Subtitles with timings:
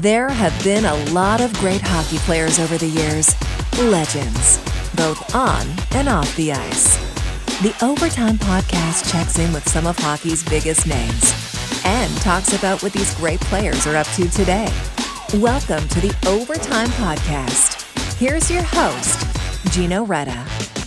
[0.00, 3.36] There have been a lot of great hockey players over the years,
[3.82, 4.56] legends,
[4.96, 6.96] both on and off the ice.
[7.60, 11.34] The Overtime Podcast checks in with some of hockey's biggest names
[11.84, 14.72] and talks about what these great players are up to today.
[15.34, 17.84] Welcome to the Overtime Podcast.
[18.16, 19.26] Here's your host,
[19.70, 20.79] Gino Reda.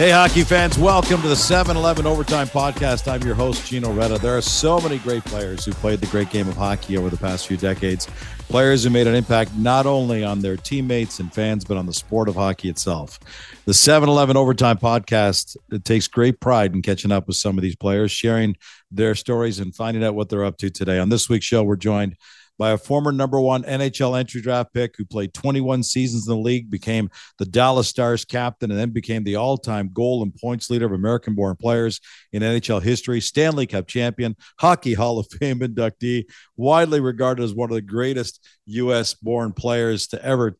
[0.00, 3.06] Hey, hockey fans, welcome to the 7 Eleven Overtime Podcast.
[3.06, 4.16] I'm your host, Gino Reda.
[4.16, 7.18] There are so many great players who played the great game of hockey over the
[7.18, 8.08] past few decades.
[8.48, 11.92] Players who made an impact not only on their teammates and fans, but on the
[11.92, 13.20] sport of hockey itself.
[13.66, 17.62] The 7 Eleven Overtime Podcast it takes great pride in catching up with some of
[17.62, 18.56] these players, sharing
[18.90, 20.98] their stories, and finding out what they're up to today.
[20.98, 22.16] On this week's show, we're joined
[22.60, 26.38] by a former number one NHL entry draft pick who played 21 seasons in the
[26.38, 30.68] league, became the Dallas Stars captain, and then became the all time goal and points
[30.68, 32.02] leader of American born players
[32.34, 37.70] in NHL history, Stanley Cup champion, Hockey Hall of Fame inductee, widely regarded as one
[37.70, 39.14] of the greatest U.S.
[39.14, 40.58] born players to ever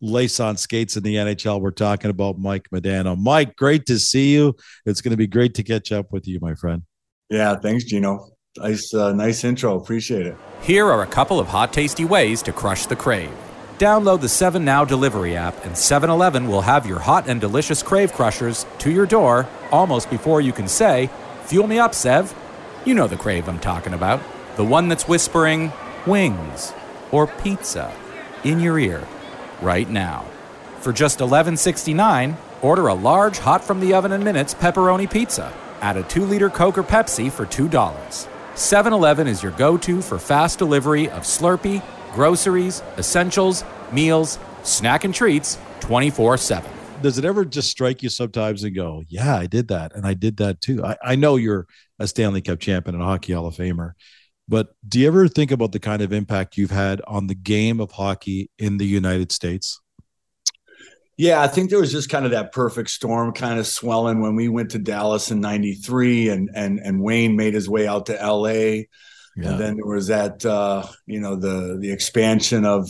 [0.00, 1.60] lace on skates in the NHL.
[1.60, 3.16] We're talking about Mike Modano.
[3.16, 4.56] Mike, great to see you.
[4.86, 6.82] It's going to be great to catch up with you, my friend.
[7.30, 8.28] Yeah, thanks, Gino.
[8.56, 9.76] Nice, uh, nice intro.
[9.76, 10.36] Appreciate it.
[10.62, 13.30] Here are a couple of hot, tasty ways to crush the crave.
[13.78, 17.82] Download the 7 Now delivery app, and 7 Eleven will have your hot and delicious
[17.82, 21.08] crave crushers to your door almost before you can say,
[21.44, 22.34] Fuel me up, Sev.
[22.84, 24.20] You know the crave I'm talking about.
[24.56, 25.72] The one that's whispering,
[26.06, 26.72] wings
[27.12, 27.94] or pizza
[28.42, 29.06] in your ear
[29.62, 30.24] right now.
[30.80, 35.52] For just $11.69, order a large hot from the oven in minutes pepperoni pizza.
[35.80, 38.28] Add a 2 liter Coke or Pepsi for $2.
[38.58, 41.80] 7 Eleven is your go to for fast delivery of Slurpee,
[42.12, 46.68] groceries, essentials, meals, snack, and treats 24 7.
[47.00, 49.94] Does it ever just strike you sometimes and go, Yeah, I did that.
[49.94, 50.84] And I did that too?
[50.84, 51.68] I, I know you're
[52.00, 53.92] a Stanley Cup champion and a Hockey Hall of Famer,
[54.48, 57.78] but do you ever think about the kind of impact you've had on the game
[57.78, 59.80] of hockey in the United States?
[61.18, 64.36] Yeah, I think there was just kind of that perfect storm kind of swelling when
[64.36, 68.12] we went to Dallas in 93 and and and Wayne made his way out to
[68.14, 68.48] LA.
[68.48, 68.84] Yeah.
[69.36, 72.88] And then there was that uh, you know, the the expansion of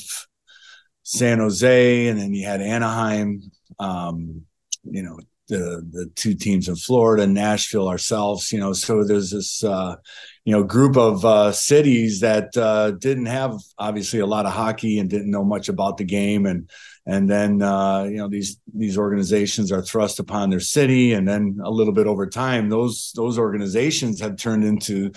[1.02, 4.42] San Jose, and then you had Anaheim, um,
[4.84, 5.18] you know,
[5.48, 8.72] the the two teams in Florida, Nashville, ourselves, you know.
[8.72, 9.96] So there's this uh,
[10.44, 14.98] you know group of uh, cities that uh, didn't have obviously a lot of hockey
[14.98, 16.68] and didn't know much about the game, and
[17.06, 21.58] and then uh, you know these these organizations are thrust upon their city, and then
[21.64, 25.10] a little bit over time, those those organizations have turned into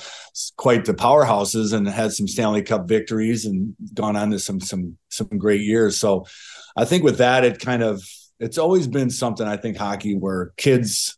[0.55, 4.97] quite the powerhouses and had some Stanley Cup victories and gone on to some some
[5.09, 5.97] some great years.
[5.97, 6.25] So,
[6.77, 8.01] I think with that, it kind of
[8.41, 11.17] it's always been something I think hockey where kids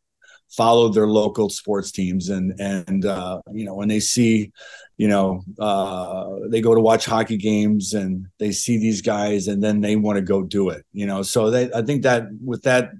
[0.51, 4.51] followed their local sports teams and and uh, you know when they see
[4.97, 9.63] you know uh, they go to watch hockey games and they see these guys and
[9.63, 11.23] then they want to go do it you know?
[11.23, 12.91] So they, i think that with that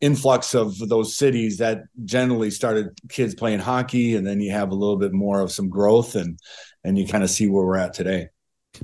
[0.00, 4.74] influx of those cities that generally started kids playing hockey and then you have a
[4.74, 6.38] little bit more of some growth and
[6.84, 8.28] and you kind of see where we're at today.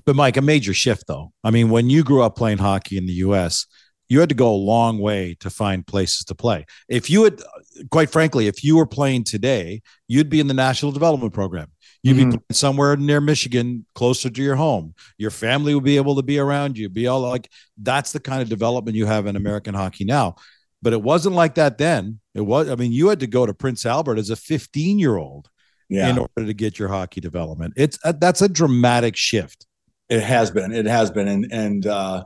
[0.04, 1.32] But mike a major shift though.
[1.44, 3.66] I mean when you grew up playing hockey in the us
[4.08, 6.66] you had to go a long way to find places to play.
[6.88, 7.42] If you had,
[7.90, 11.68] quite frankly, if you were playing today, you'd be in the national development program.
[12.02, 12.30] You'd mm-hmm.
[12.30, 14.94] be somewhere near Michigan, closer to your home.
[15.16, 16.90] Your family would be able to be around you.
[16.90, 17.48] Be all like
[17.78, 20.36] that's the kind of development you have in American hockey now.
[20.82, 22.20] But it wasn't like that then.
[22.34, 22.68] It was.
[22.68, 25.48] I mean, you had to go to Prince Albert as a 15 year old
[25.88, 26.10] yeah.
[26.10, 27.72] in order to get your hockey development.
[27.74, 29.66] It's a, that's a dramatic shift.
[30.10, 30.72] It has been.
[30.72, 32.24] It has been, and and uh,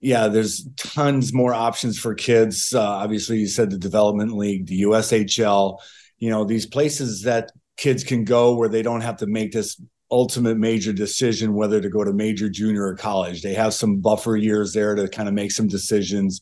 [0.00, 2.72] yeah, there's tons more options for kids.
[2.72, 5.78] Uh, obviously, you said the development league, the USHL,
[6.18, 9.80] you know, these places that kids can go where they don't have to make this
[10.10, 13.42] ultimate major decision whether to go to major, junior, or college.
[13.42, 16.40] They have some buffer years there to kind of make some decisions,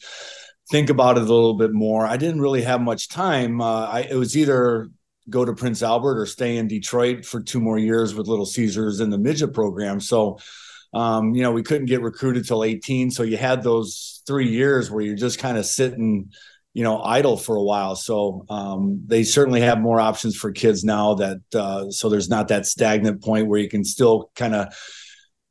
[0.71, 2.07] think about it a little bit more.
[2.07, 3.61] I didn't really have much time.
[3.61, 4.89] Uh, I, it was either
[5.29, 9.01] go to Prince Albert or stay in Detroit for two more years with Little Caesars
[9.01, 10.01] in the midget program.
[10.01, 10.39] So
[10.97, 13.11] um, you know, we couldn't get recruited till 18.
[13.11, 16.33] So you had those three years where you're just kind of sitting,
[16.73, 17.97] you know, idle for a while.
[17.97, 22.49] So um, they certainly have more options for kids now that, uh, so there's not
[22.49, 24.69] that stagnant point where you can still kind of,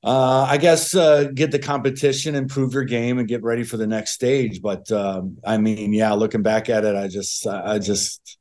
[0.04, 3.88] uh, I guess, uh, get the competition, improve your game, and get ready for the
[3.88, 4.64] next stage.
[4.64, 8.40] But um, I mean, yeah, looking back at it, I just, I just,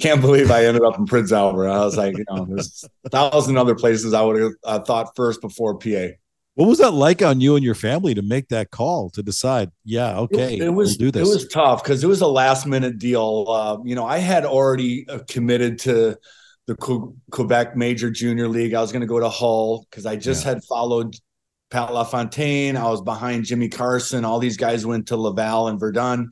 [0.00, 1.68] can't believe I ended up in Prince Albert.
[1.68, 5.14] I was like, you know, there's a thousand other places I would have uh, thought
[5.16, 6.08] first before PA.
[6.54, 9.70] What was that like on you and your family to make that call to decide?
[9.84, 11.26] Yeah, okay, it, was we'll do this.
[11.26, 13.46] It was tough because it was a last minute deal.
[13.48, 16.18] Uh, you know, I had already uh, committed to
[16.66, 18.74] the Quebec Major Junior League.
[18.74, 20.54] I was going to go to Hull because I just yeah.
[20.54, 21.14] had followed
[21.70, 22.76] Pat LaFontaine.
[22.76, 24.26] I was behind Jimmy Carson.
[24.26, 26.30] All these guys went to Laval and Verdun.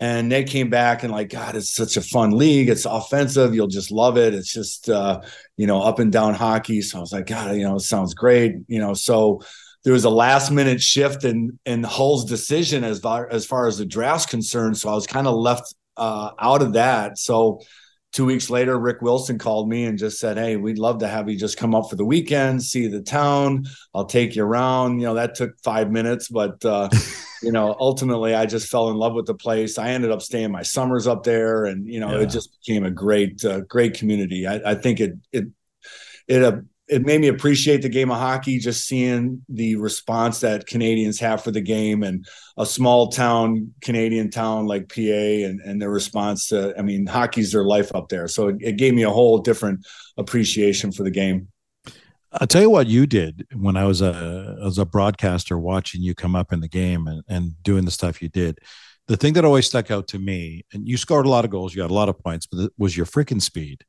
[0.00, 2.68] And they came back and like, God, it's such a fun league.
[2.68, 3.54] It's offensive.
[3.54, 4.34] You'll just love it.
[4.34, 5.20] It's just, uh,
[5.56, 6.82] you know, up and down hockey.
[6.82, 8.56] So I was like, God, you know, it sounds great.
[8.66, 9.42] You know, so
[9.84, 13.78] there was a last minute shift in in Hull's decision as far as far as
[13.78, 14.76] the draft's concerned.
[14.76, 17.18] So I was kind of left uh, out of that.
[17.18, 17.60] So
[18.12, 21.28] two weeks later, Rick Wilson called me and just said, Hey, we'd love to have
[21.28, 23.64] you just come up for the weekend, see the town.
[23.94, 25.00] I'll take you around.
[25.00, 26.88] You know, that took five minutes, but, uh,
[27.42, 29.78] you know, ultimately I just fell in love with the place.
[29.78, 32.22] I ended up staying my summers up there and, you know, yeah.
[32.22, 34.46] it just became a great, uh, great community.
[34.46, 35.44] I, I, think it, it,
[36.28, 40.66] it, uh, it made me appreciate the game of hockey just seeing the response that
[40.66, 45.80] Canadians have for the game and a small town Canadian town like PA and, and
[45.80, 49.04] their response to I mean hockey's their life up there so it, it gave me
[49.04, 49.86] a whole different
[50.18, 51.48] appreciation for the game
[52.34, 56.14] I'll tell you what you did when I was a as a broadcaster watching you
[56.14, 58.58] come up in the game and, and doing the stuff you did.
[59.08, 61.74] The thing that always stuck out to me, and you scored a lot of goals,
[61.74, 63.84] you got a lot of points, but it was your freaking speed.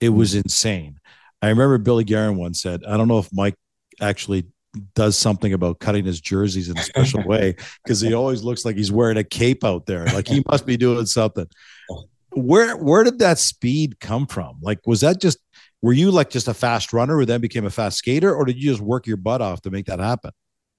[0.00, 0.40] It was mm-hmm.
[0.44, 1.00] insane.
[1.42, 3.56] I remember Billy Guerin once said, I don't know if Mike
[4.00, 4.46] actually
[4.94, 8.76] does something about cutting his jerseys in a special way because he always looks like
[8.76, 10.06] he's wearing a cape out there.
[10.06, 11.46] Like he must be doing something.
[12.36, 14.58] Where where did that speed come from?
[14.60, 15.38] Like was that just
[15.84, 18.56] were you like just a fast runner who then became a fast skater, or did
[18.56, 20.30] you just work your butt off to make that happen?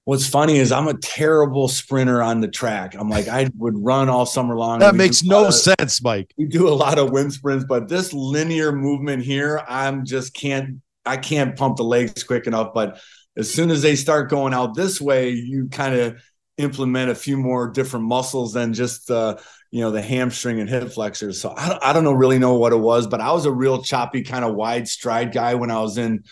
[0.04, 2.96] What's funny is I'm a terrible sprinter on the track.
[2.98, 4.80] I'm like I would run all summer long.
[4.80, 6.34] That makes no of, sense, Mike.
[6.36, 10.80] We do a lot of wind sprints, but this linear movement here, I'm just can't
[11.04, 12.74] I can't pump the legs quick enough.
[12.74, 12.98] But
[13.36, 16.20] as soon as they start going out this way, you kind of
[16.58, 19.36] implement a few more different muscles than just uh,
[19.70, 21.40] you know the hamstring and hip flexors.
[21.40, 23.52] So I don't, I don't know really know what it was, but I was a
[23.52, 26.24] real choppy kind of wide stride guy when I was in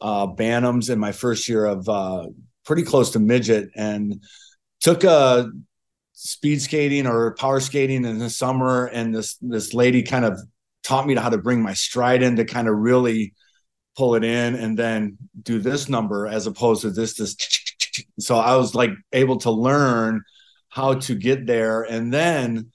[0.00, 2.26] uh, Bantams in my first year of uh,
[2.64, 4.22] pretty close to midget and
[4.80, 5.50] took a
[6.12, 10.38] speed skating or power skating in the summer and this this lady kind of
[10.82, 13.34] taught me how to bring my stride in to kind of really
[13.96, 17.34] pull it in and then do this number as opposed to this this
[18.18, 20.22] so i was like able to learn
[20.68, 22.70] how to get there and then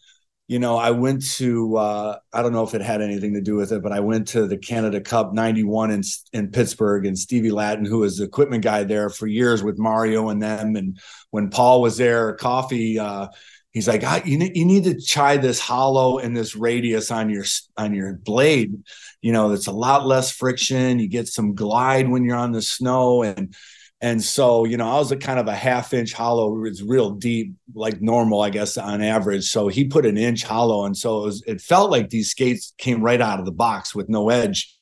[0.47, 3.55] you know, I went to uh, I don't know if it had anything to do
[3.55, 6.03] with it, but I went to the Canada Cup '91 in
[6.33, 10.29] in Pittsburgh, and Stevie Latin, who was the equipment guy there for years with Mario
[10.29, 10.99] and them, and
[11.31, 12.99] when Paul was there, Coffey.
[12.99, 13.27] Uh,
[13.71, 17.45] he's like, you you need to try this hollow and this radius on your
[17.75, 18.83] on your blade.
[19.21, 20.99] You know, it's a lot less friction.
[20.99, 23.55] You get some glide when you're on the snow, and
[24.01, 26.65] and so, you know, I was a kind of a half inch hollow.
[26.65, 29.45] It's real deep, like normal, I guess, on average.
[29.45, 30.85] So he put an inch hollow.
[30.85, 33.95] And so it, was, it felt like these skates came right out of the box
[33.95, 34.75] with no edge.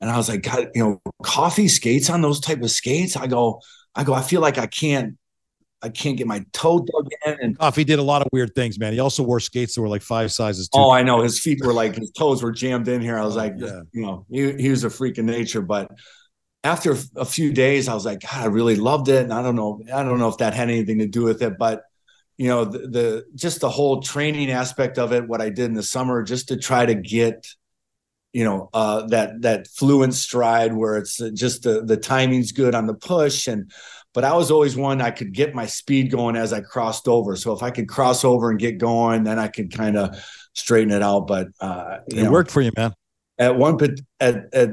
[0.00, 3.16] And I was like, God, you know, Coffey skates on those type of skates.
[3.16, 3.60] I go,
[3.94, 5.16] I go, I feel like I can't,
[5.82, 7.38] I can't get my toe dug in.
[7.40, 8.92] And Coffey did a lot of weird things, man.
[8.92, 10.68] He also wore skates that were like five sizes.
[10.68, 10.78] Too.
[10.78, 11.22] Oh, I know.
[11.22, 13.18] His feet were like his toes were jammed in here.
[13.18, 13.80] I was oh, like, yeah.
[13.92, 15.90] you know, he, he was a freak of nature, but
[16.62, 19.22] after a few days, I was like, God, I really loved it.
[19.22, 21.58] And I don't know, I don't know if that had anything to do with it,
[21.58, 21.84] but
[22.36, 25.74] you know, the, the just the whole training aspect of it, what I did in
[25.74, 27.46] the summer, just to try to get,
[28.32, 32.86] you know, uh, that that fluent stride where it's just the the timing's good on
[32.86, 33.70] the push and.
[34.12, 37.36] But I was always one I could get my speed going as I crossed over.
[37.36, 40.18] So if I could cross over and get going, then I could kind of
[40.52, 41.28] straighten it out.
[41.28, 42.92] But uh, it know, worked for you, man.
[43.38, 43.78] At one,
[44.18, 44.70] at at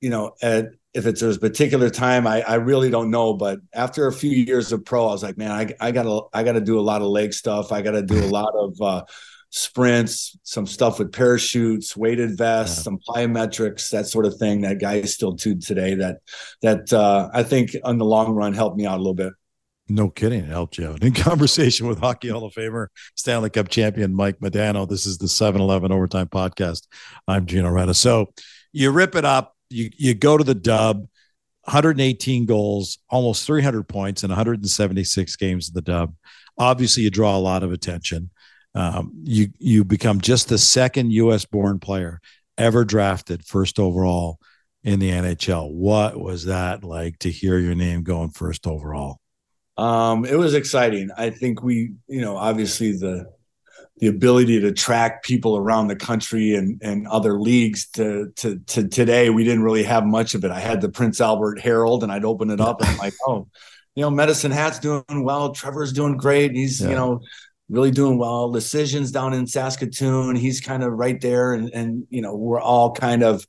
[0.00, 3.34] you know, at if it's a particular time, I, I really don't know.
[3.34, 6.42] But after a few years of pro, I was like, man, I, I gotta I
[6.42, 7.70] gotta do a lot of leg stuff.
[7.70, 9.04] I gotta do a lot of uh,
[9.50, 12.82] sprints, some stuff with parachutes, weighted vests, yeah.
[12.82, 14.62] some plyometrics, that sort of thing.
[14.62, 15.94] That guy is still to today.
[15.96, 16.16] That
[16.62, 19.34] that uh, I think in the long run helped me out a little bit.
[19.88, 21.02] No kidding, it helped you out.
[21.02, 24.88] In conversation with Hockey Hall of Famer, Stanley Cup champion Mike Modano.
[24.88, 26.88] This is the 7-Eleven Overtime Podcast.
[27.28, 27.94] I'm Gino Reda.
[27.94, 28.32] So
[28.72, 31.06] you rip it up you you go to the dub
[31.64, 36.14] 118 goals almost 300 points in 176 games of the dub.
[36.58, 38.30] Obviously you draw a lot of attention.
[38.74, 42.20] Um, you you become just the second us born player
[42.58, 44.38] ever drafted first overall
[44.82, 49.20] in the nhl what was that like to hear your name going first overall?
[49.76, 51.10] Um, it was exciting.
[51.16, 53.26] I think we you know obviously the
[53.98, 58.86] the ability to track people around the country and, and other leagues to, to, to
[58.88, 60.50] today, we didn't really have much of it.
[60.50, 63.48] I had the Prince Albert Herald and I'd open it up and I'm like, oh,
[63.94, 65.52] you know, Medicine Hat's doing well.
[65.52, 66.52] Trevor's doing great.
[66.52, 66.90] He's, yeah.
[66.90, 67.20] you know,
[67.68, 68.52] really doing well.
[68.52, 72.92] Leschyshyn down in Saskatoon, he's kind of right there, and and you know we're all
[72.92, 73.46] kind of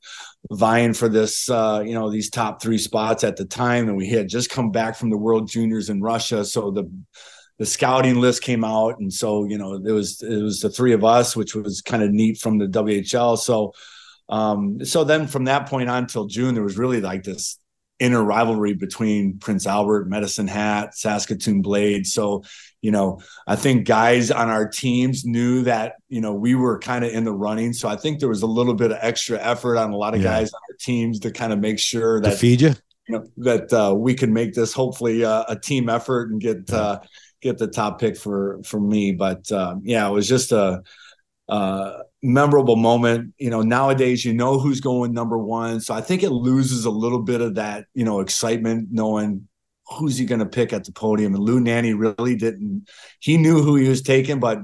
[0.50, 4.08] vying for this, uh, you know, these top three spots at the time, and we
[4.08, 6.90] had just come back from the World Juniors in Russia, so the
[7.58, 10.92] the scouting list came out, and so you know it was it was the three
[10.92, 13.38] of us, which was kind of neat from the WHL.
[13.38, 13.72] So,
[14.28, 17.58] um, so then from that point on till June, there was really like this
[17.98, 22.06] inner rivalry between Prince Albert, Medicine Hat, Saskatoon Blade.
[22.06, 22.44] So,
[22.80, 27.04] you know, I think guys on our teams knew that, you know, we were kind
[27.04, 27.72] of in the running.
[27.72, 30.22] So I think there was a little bit of extra effort on a lot of
[30.22, 30.28] yeah.
[30.28, 32.74] guys on our teams to kind of make sure that to feed you, you
[33.38, 37.00] that uh, we can make this hopefully uh, a team effort and get, uh,
[37.40, 39.12] get the top pick for, for me.
[39.12, 40.82] But um, yeah, it was just a,
[41.48, 43.34] uh, memorable moment.
[43.38, 46.90] You know, nowadays you know who's going number one, so I think it loses a
[46.90, 49.48] little bit of that you know excitement knowing
[49.86, 51.34] who's he going to pick at the podium.
[51.34, 52.88] And Lou Nanne really didn't.
[53.20, 54.58] He knew who he was taking, but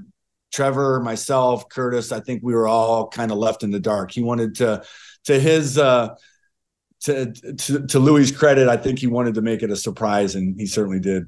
[0.52, 4.10] Trevor, myself, Curtis, I think we were all kind of left in the dark.
[4.10, 4.82] He wanted to,
[5.24, 5.78] to his.
[5.78, 6.14] uh
[7.04, 10.58] to, to to Louis' credit, I think he wanted to make it a surprise, and
[10.58, 11.26] he certainly did.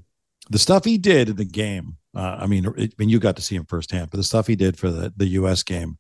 [0.51, 3.37] The stuff he did in the game uh, I mean, it, I mean, you got
[3.37, 5.63] to see him firsthand, but the stuff he did for the the U.S.
[5.63, 5.99] game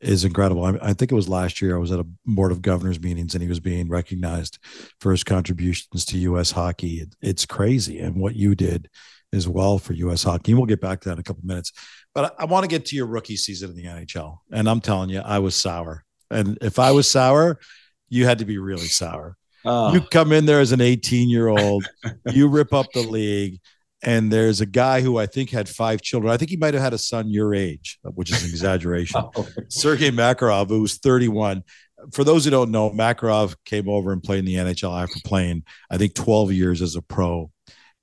[0.00, 0.64] is incredible.
[0.64, 1.76] I, I, think it was last year.
[1.76, 4.58] I was at a board of governors meetings, and he was being recognized
[5.00, 6.50] for his contributions to U.S.
[6.50, 6.96] hockey.
[6.96, 8.90] It, it's crazy, and what you did
[9.32, 10.24] as well for U.S.
[10.24, 10.50] hockey.
[10.50, 11.72] And we'll get back to that in a couple minutes.
[12.12, 14.80] But I, I want to get to your rookie season in the NHL, and I'm
[14.80, 16.04] telling you, I was sour.
[16.28, 17.60] And if I was sour,
[18.08, 19.36] you had to be really sour.
[19.64, 19.92] Oh.
[19.92, 21.86] You come in there as an 18 year old,
[22.32, 23.60] you rip up the league
[24.02, 26.32] and there's a guy who I think had five children.
[26.32, 29.22] I think he might have had a son your age, which is an exaggeration.
[29.36, 29.48] oh.
[29.68, 31.64] Sergei Makarov, who was 31.
[32.12, 35.64] For those who don't know, Makarov came over and played in the NHL after playing,
[35.90, 37.50] I think, 12 years as a pro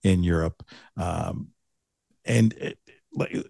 [0.03, 0.61] in Europe.
[0.97, 1.49] Um,
[2.25, 2.79] and it,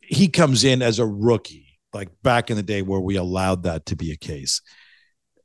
[0.03, 3.85] he comes in as a rookie, like back in the day where we allowed that
[3.87, 4.61] to be a case.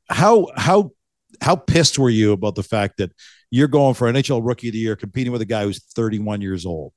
[0.09, 0.91] How how
[1.41, 3.11] how pissed were you about the fact that
[3.51, 6.65] you're going for NHL Rookie of the Year, competing with a guy who's 31 years
[6.65, 6.93] old?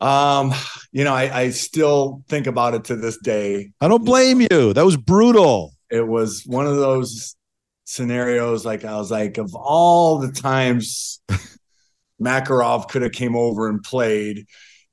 [0.00, 0.52] Um,
[0.92, 3.72] you know, I, I still think about it to this day.
[3.80, 4.72] I don't blame you.
[4.72, 5.72] That was brutal.
[5.90, 7.36] It was one of those
[7.84, 8.66] scenarios.
[8.66, 11.22] Like I was like, of all the times
[12.22, 14.46] Makarov could have came over and played,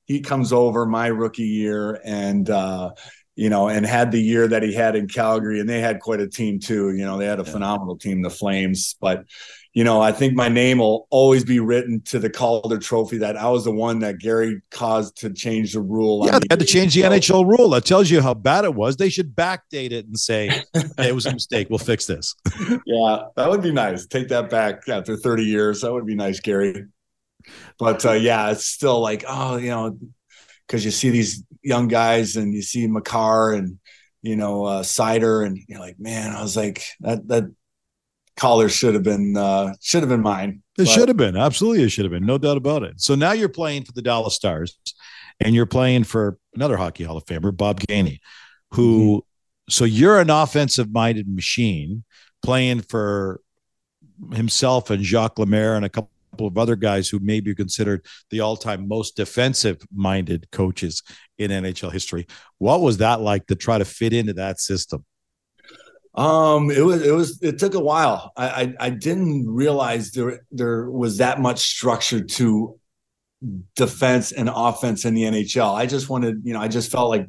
[0.06, 2.92] he comes over my rookie year and uh,
[3.36, 6.20] you know, and had the year that he had in Calgary, and they had quite
[6.20, 6.92] a team too.
[6.92, 7.52] You know, they had a yeah.
[7.52, 8.96] phenomenal team, the Flames.
[9.00, 9.26] But
[9.74, 13.38] you know, I think my name will always be written to the Calder Trophy that
[13.38, 16.26] I was the one that Gary caused to change the rule.
[16.26, 17.70] Yeah, they had to change the NHL rule.
[17.70, 18.98] That tells you how bad it was.
[18.98, 21.70] They should backdate it and say hey, it was a mistake.
[21.70, 22.36] We'll fix this.
[22.86, 24.06] yeah, that would be nice.
[24.08, 25.82] Take that back after 30 years.
[25.82, 26.86] That would be nice, Gary.
[27.80, 29.98] But uh, yeah, it's still like, oh, you know,
[30.68, 33.80] because you see these young guys and you see Makar and
[34.22, 37.46] you know uh, Seider, and you're like, man, I was like that that
[38.38, 40.64] Calder should have been uh, should have been mine.
[40.78, 40.88] It but.
[40.88, 41.84] should have been absolutely.
[41.84, 43.02] It should have been no doubt about it.
[43.02, 44.78] So now you're playing for the Dallas Stars,
[45.40, 48.20] and you're playing for another hockey Hall of Famer, Bob Gainey,
[48.72, 49.00] who.
[49.00, 49.28] Mm-hmm.
[49.70, 52.04] So you're an offensive minded machine
[52.44, 53.40] playing for
[54.34, 58.40] himself and Jacques Lemaire and a couple of other guys who may be considered the
[58.40, 61.04] all-time most defensive-minded coaches
[61.38, 62.28] in NHL history.
[62.58, 65.06] What was that like to try to fit into that system?
[66.14, 68.34] Um, it was it was it took a while.
[68.36, 72.80] I I, I didn't realize there there was that much structure to
[73.76, 75.74] defense and offense in the NHL.
[75.74, 77.28] I just wanted, you know, I just felt like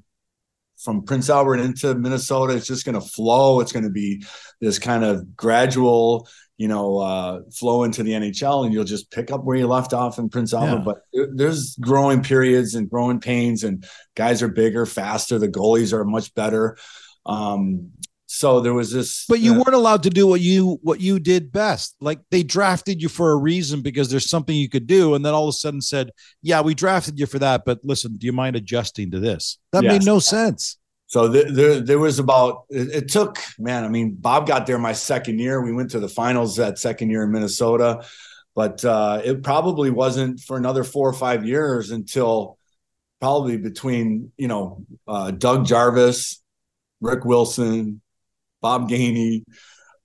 [0.79, 3.61] from Prince Albert into Minnesota, it's just going to flow.
[3.61, 4.25] It's going to be
[4.61, 6.29] this kind of gradual,
[6.63, 9.93] you know, uh, flow into the NHL, and you'll just pick up where you left
[9.93, 10.95] off in Prince Albert.
[11.13, 11.25] Yeah.
[11.25, 15.41] But there's growing periods and growing pains, and guys are bigger, faster.
[15.41, 16.77] The goalies are much better.
[17.27, 17.91] Um,
[18.27, 21.19] so there was this but you uh, weren't allowed to do what you what you
[21.19, 25.15] did best like they drafted you for a reason because there's something you could do
[25.15, 28.17] and then all of a sudden said yeah we drafted you for that but listen
[28.17, 29.93] do you mind adjusting to this that yes.
[29.93, 30.79] made no sense
[31.13, 34.93] so there, there was about it, it, took man i mean bob got there my
[34.93, 38.05] second year we went to the finals that second year in minnesota
[38.55, 42.59] but uh, it probably wasn't for another four or five years until
[43.21, 46.43] probably between you know uh, doug jarvis
[47.01, 48.01] rick wilson
[48.63, 49.43] Bob Gainey,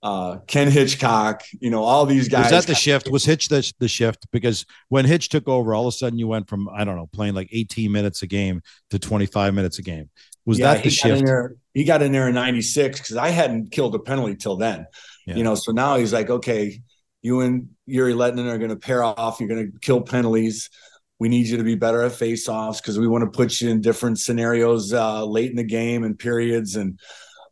[0.02, 2.52] uh, Ken Hitchcock, you know, all these guys.
[2.52, 3.10] Was that the shift?
[3.10, 4.26] Was Hitch the, the shift?
[4.30, 7.06] Because when Hitch took over, all of a sudden you went from, I don't know,
[7.06, 8.60] playing like 18 minutes a game
[8.90, 10.10] to 25 minutes a game.
[10.48, 11.26] Was yeah, that the shift?
[11.26, 14.86] There, he got in there in 96 because I hadn't killed a penalty till then.
[15.26, 15.36] Yeah.
[15.36, 16.80] You know, so now he's like, okay,
[17.20, 19.40] you and Jere Lehtinen are going to pair off.
[19.40, 20.70] You're going to kill penalties.
[21.18, 23.82] we need you to be better at face-offs because we want to put you in
[23.82, 26.98] different scenarios uh, late in the game and periods and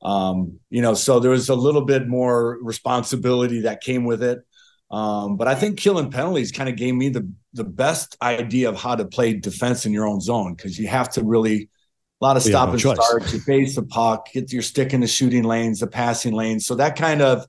[0.02, 4.38] um, you know so there was a little bit more responsibility that came with it
[4.90, 8.80] um, but I think killing penalties kind of gave me the the best idea of
[8.80, 11.68] how to play defense in your own zone because you have to really
[12.20, 13.32] a lot of stop and start.
[13.32, 16.66] You face the puck, get your stick in the shooting lanes, the passing lanes.
[16.66, 17.46] So that kind of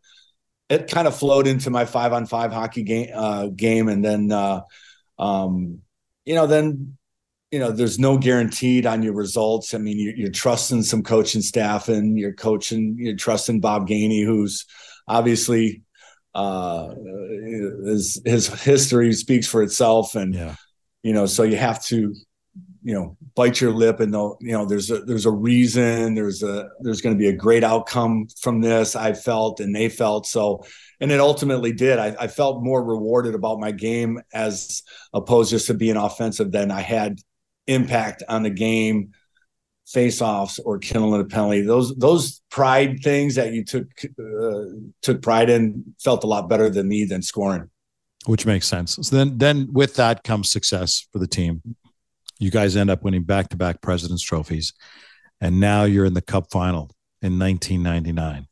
[0.69, 4.31] it kind of flowed into my five on five hockey game uh, game, and then
[4.31, 4.61] uh,
[5.17, 5.79] um,
[6.25, 6.97] you know then
[7.51, 9.73] you know there's no guaranteed on your results.
[9.73, 14.25] I mean, you're, you're trusting some coaching staff, and you're coaching, you're trusting Bob Gainey,
[14.25, 14.65] who's
[15.07, 15.83] obviously
[16.35, 16.93] uh,
[17.85, 20.55] his his history speaks for itself, and yeah.
[21.03, 22.13] you know, so you have to,
[22.87, 26.41] you know, bite your lip, and they'll you know, there's a there's a reason, there's
[26.41, 28.95] a there's going to be a great outcome from this.
[28.95, 30.63] I felt, and they felt so,
[31.01, 31.99] and it ultimately did.
[31.99, 36.71] I, I felt more rewarded about my game as opposed just to being offensive than
[36.71, 37.19] I had
[37.67, 39.11] impact on the game
[39.85, 41.63] face-offs or killing a penalty.
[41.63, 44.63] Those those pride things that you took uh,
[45.01, 47.69] took pride in felt a lot better than me than scoring.
[48.27, 48.97] Which makes sense.
[49.01, 51.61] So then then with that comes success for the team.
[52.39, 54.73] You guys end up winning back-to-back President's trophies,
[55.41, 56.91] and now you're in the Cup final
[57.21, 58.47] in 1999.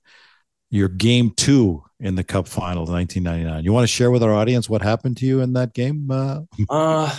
[0.71, 3.63] Your game two in the Cup final, 1999.
[3.63, 6.09] You want to share with our audience what happened to you in that game?
[6.09, 7.15] Uh, uh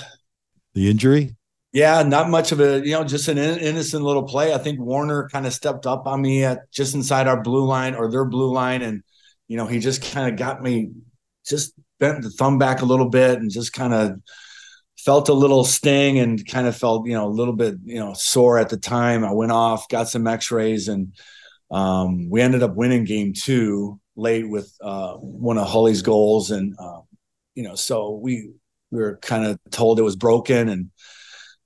[0.74, 1.36] the injury.
[1.72, 4.54] Yeah, not much of a, you know, just an innocent little play.
[4.54, 7.94] I think Warrener kind of stepped up on me at just inside our blue line
[7.94, 8.82] or their blue line.
[8.82, 9.02] And,
[9.46, 10.92] you know, he just kind of got me,
[11.46, 14.20] just bent the thumb back a little bit and just kind of
[15.06, 18.12] felt a little sting and kind of felt, you know, a little bit, you know,
[18.12, 19.24] sore at the time.
[19.24, 21.14] I went off, got some x rays, and
[21.70, 26.50] um, we ended up winning game two late with uh, one of Hully's goals.
[26.50, 27.00] And, uh,
[27.54, 28.50] you know, so we,
[28.90, 30.90] we were kind of told it was broken and,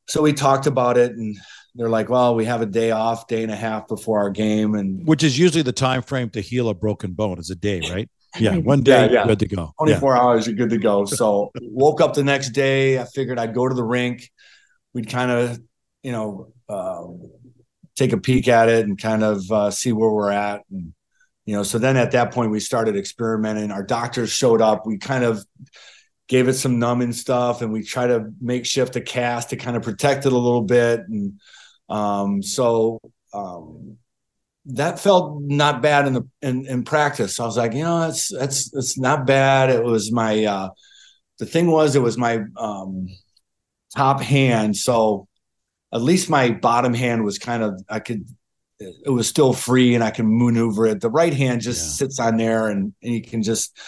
[0.06, 1.36] so we talked about it and
[1.76, 4.74] they're like well we have a day off day and a half before our game
[4.74, 7.80] and which is usually the time frame to heal a broken bone is a day
[7.88, 9.26] right yeah one day yeah, yeah.
[9.26, 9.72] good to go.
[9.78, 10.20] 24 yeah.
[10.20, 11.04] hours you're good to go.
[11.04, 14.30] So woke up the next day i figured i'd go to the rink.
[14.92, 15.60] We'd kind of
[16.02, 17.04] you know uh,
[17.96, 20.92] take a peek at it and kind of uh, see where we're at and
[21.46, 23.70] you know so then at that point we started experimenting.
[23.70, 24.86] Our doctors showed up.
[24.86, 25.44] We kind of
[26.30, 29.76] gave it some numbing stuff and we try to make shift a cast to kind
[29.76, 31.00] of protect it a little bit.
[31.08, 31.40] And
[31.88, 33.00] um, so
[33.34, 33.98] um,
[34.66, 38.28] that felt not bad in the in, in practice i was like you know that's
[38.28, 40.68] that's it's not bad it was my uh,
[41.38, 43.08] the thing was it was my um,
[43.96, 45.26] top hand so
[45.92, 48.24] at least my bottom hand was kind of i could
[48.80, 51.00] it was still free and I can maneuver it.
[51.00, 52.06] The right hand just yeah.
[52.06, 53.78] sits on there and, and, you can just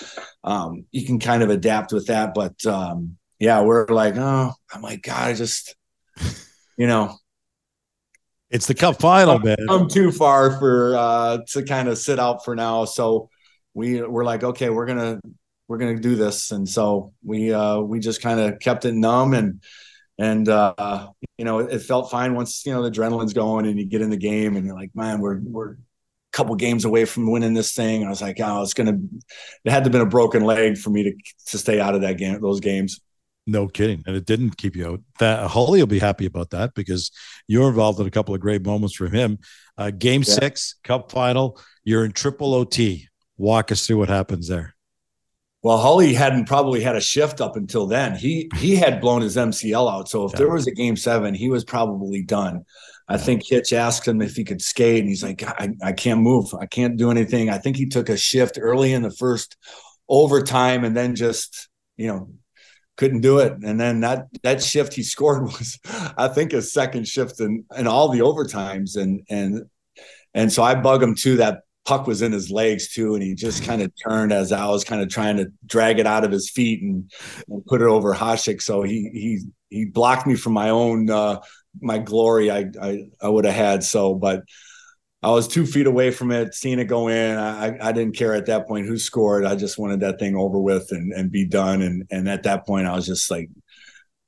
[0.45, 2.35] um you can kind of adapt with that.
[2.35, 5.75] But um yeah, we're like, oh, I'm like, God, I just
[6.77, 7.17] you know.
[8.53, 9.57] It's the cup final, man.
[9.69, 12.85] I'm too far for uh to kind of sit out for now.
[12.85, 13.31] So
[13.75, 15.21] we we're like, okay, we're gonna
[15.69, 16.53] we're gonna do this.
[16.53, 19.61] And so we uh we just kind of kept it numb and
[20.19, 23.85] and uh, you know it, felt fine once you know the adrenaline's going and you
[23.87, 25.77] get in the game and you're like man we're we're a
[26.33, 28.99] couple games away from winning this thing and i was like oh it's gonna
[29.65, 31.13] it had to have been a broken leg for me to
[31.47, 33.01] to stay out of that game those games
[33.47, 36.75] no kidding and it didn't keep you out that Hully will be happy about that
[36.75, 37.11] because
[37.49, 39.39] you're involved in a couple of great moments for him
[39.79, 40.35] uh, game yeah.
[40.35, 42.79] six cup final you're in triple ot
[43.37, 44.75] walk us through what happens there
[45.63, 48.17] well, Hully hadn't probably had a shift up until then.
[48.17, 50.09] He he had blown his MCL out.
[50.09, 50.39] So if yeah.
[50.39, 52.65] there was a game seven, he was probably done.
[53.09, 56.21] I think Hitch asked him if he could skate, and he's like, I, I can't
[56.21, 56.53] move.
[56.59, 57.49] I can't do anything.
[57.49, 59.57] I think he took a shift early in the first
[60.09, 62.31] overtime and then just, you know,
[62.97, 63.53] couldn't do it.
[63.63, 65.79] And then that that shift he scored was,
[66.17, 68.97] I think, his second shift in, in all the overtimes.
[68.97, 69.63] And and
[70.35, 73.35] and so I bug him too that puck was in his legs too, and he
[73.35, 76.31] just kind of turned as I was kind of trying to drag it out of
[76.31, 77.11] his feet and,
[77.49, 78.63] and put it over Hasek.
[78.63, 81.41] So he he he blocked me from my own uh,
[81.81, 83.85] my glory I I, I would have had.
[83.85, 84.45] So, but
[85.23, 87.39] I was two feet away from it, seeing it go in.
[87.39, 89.45] I I didn't care at that point who scored.
[89.45, 91.83] I just wanted that thing over with and and be done.
[91.83, 93.49] And and at that point, I was just like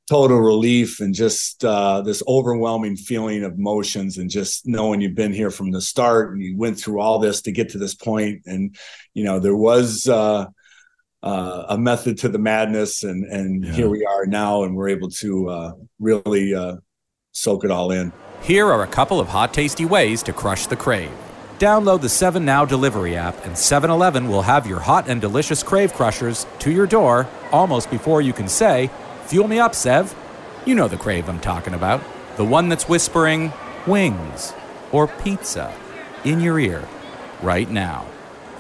[0.09, 5.33] total relief and just uh, this overwhelming feeling of emotions and just knowing you've been
[5.33, 8.43] here from the start and you went through all this to get to this point.
[8.47, 8.77] and
[9.15, 10.47] you know there was uh,
[11.23, 13.73] uh, a method to the madness and and yeah.
[13.73, 16.77] here we are now and we're able to uh, really uh,
[17.35, 20.77] soak it all in here are a couple of hot tasty ways to crush the
[20.77, 21.13] crave
[21.59, 25.93] download the 7 now delivery app and 7-eleven will have your hot and delicious crave
[25.93, 28.89] crushers to your door almost before you can say
[29.27, 30.15] Fuel me up, Sev.
[30.67, 32.03] You know the crave I'm talking about.
[32.37, 33.53] The one that's whispering
[33.87, 34.53] wings
[34.93, 35.75] or pizza
[36.25, 36.87] in your ear
[37.43, 38.07] right now.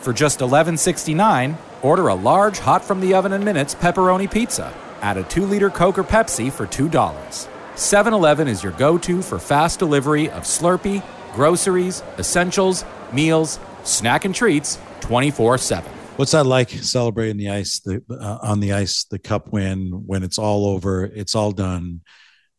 [0.00, 4.72] For just $11.69, order a large hot from the oven in minutes pepperoni pizza.
[5.02, 7.48] Add a 2 liter Coke or Pepsi for $2.
[7.76, 11.02] 7 Eleven is your go to for fast delivery of Slurpee,
[11.34, 15.92] groceries, essentials, meals, snack, and treats 24 7.
[16.14, 20.22] What's that like celebrating the ice, the uh, on the ice, the cup win when
[20.22, 22.02] it's all over, it's all done,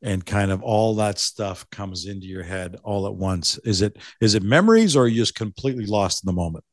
[0.01, 3.57] and kind of all that stuff comes into your head all at once?
[3.59, 6.65] Is it is it memories or are you just completely lost in the moment?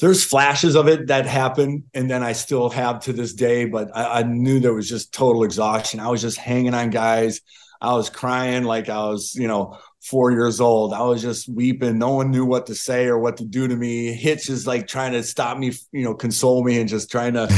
[0.00, 3.64] There's flashes of it that happen, and then I still have to this day.
[3.64, 6.00] But I, I knew there was just total exhaustion.
[6.00, 7.40] I was just hanging on guys.
[7.80, 10.92] I was crying like I was, you know, four years old.
[10.92, 11.98] I was just weeping.
[11.98, 14.12] No one knew what to say or what to do to me.
[14.12, 17.48] Hitch is like trying to stop me, you know, console me and just trying to,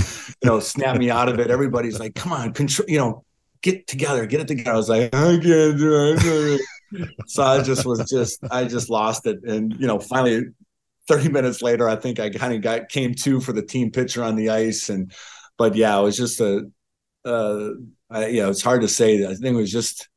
[0.43, 1.51] you know, snap me out of it.
[1.51, 3.25] Everybody's like, come on, control, you know,
[3.63, 4.73] get together, get it together.
[4.73, 6.61] I was like, I can't do it.
[7.27, 9.43] so I just was just, I just lost it.
[9.45, 10.47] And, you know, finally
[11.11, 14.23] 30 minutes later, I think I kind of got came to for the team pitcher
[14.23, 14.89] on the ice.
[14.89, 15.13] And,
[15.59, 16.71] but yeah, it was just a,
[17.25, 17.71] uh,
[18.09, 19.27] I, you know, it's hard to say.
[19.27, 20.09] I think it was just,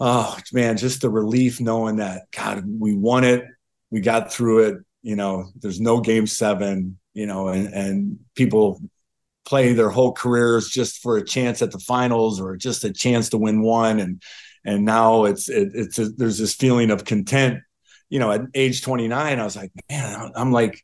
[0.00, 3.44] oh man, just the relief knowing that God, we won it,
[3.92, 4.78] we got through it.
[5.02, 6.98] You know, there's no game seven.
[7.12, 8.80] You know, and and people
[9.46, 13.28] play their whole careers just for a chance at the finals or just a chance
[13.28, 14.20] to win one, and
[14.64, 17.60] and now it's it, it's a, there's this feeling of content.
[18.10, 20.82] You know, at age 29, I was like, man, I'm like.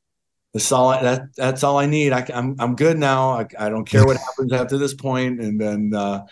[0.53, 0.89] That's all.
[0.89, 2.13] I, that that's all I need.
[2.13, 3.39] I, am I'm, I'm good now.
[3.39, 5.41] I, I don't care what happens after this point.
[5.41, 6.27] And then, uh,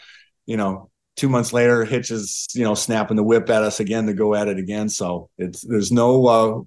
[0.45, 4.07] you know, two months later, Hitch is you know snapping the whip at us again
[4.07, 4.89] to go at it again.
[4.89, 6.61] So it's there's no uh,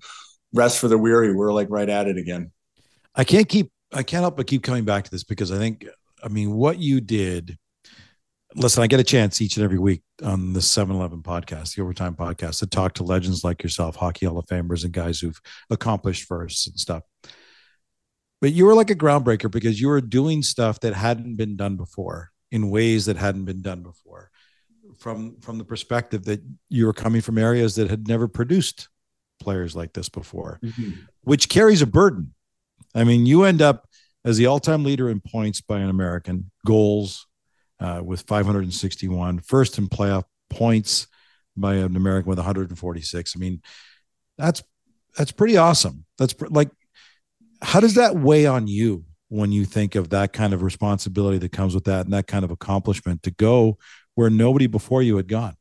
[0.53, 1.33] rest for the weary.
[1.33, 2.51] We're like right at it again.
[3.15, 5.87] I can't keep I can't help but keep coming back to this because I think
[6.23, 7.57] I mean what you did.
[8.55, 12.15] Listen, I get a chance each and every week on the 7-Eleven podcast, the Overtime
[12.15, 16.27] podcast, to talk to legends like yourself, hockey Hall of Famers, and guys who've accomplished
[16.27, 17.03] firsts and stuff.
[18.41, 21.77] But you were like a groundbreaker because you were doing stuff that hadn't been done
[21.77, 24.31] before in ways that hadn't been done before
[24.97, 28.89] from from the perspective that you were coming from areas that had never produced
[29.39, 30.91] players like this before, mm-hmm.
[31.21, 32.33] which carries a burden.
[32.93, 33.87] I mean, you end up
[34.25, 37.27] as the all-time leader in points by an American, goals
[37.81, 41.07] uh, with 561, first in playoff points
[41.57, 43.33] by an American with 146.
[43.35, 43.61] I mean,
[44.37, 44.63] that's
[45.17, 46.05] that's pretty awesome.
[46.17, 46.69] That's pr- like,
[47.61, 51.53] how does that weigh on you when you think of that kind of responsibility that
[51.53, 53.77] comes with that and that kind of accomplishment to go
[54.15, 55.55] where nobody before you had gone.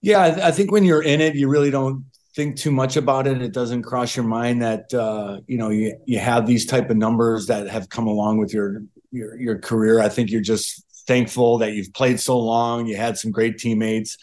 [0.00, 2.04] Yeah, I, think when you're in it, you really don't
[2.36, 3.42] think too much about it.
[3.42, 6.96] It doesn't cross your mind that uh, you know you you have these type of
[6.96, 10.00] numbers that have come along with your your your career.
[10.00, 12.86] I think you're just thankful that you've played so long.
[12.86, 14.16] You had some great teammates,